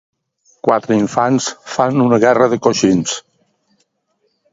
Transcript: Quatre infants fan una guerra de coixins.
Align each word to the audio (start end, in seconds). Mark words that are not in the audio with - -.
Quatre 0.67 0.95
infants 1.01 1.49
fan 1.73 2.03
una 2.05 2.19
guerra 2.23 2.47
de 2.55 2.59
coixins. 2.69 3.13